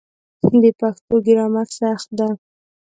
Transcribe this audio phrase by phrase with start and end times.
[0.61, 2.29] د پښتو ګرامر سخت ده